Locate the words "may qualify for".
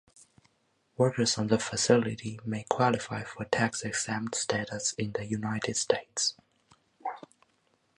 2.43-3.45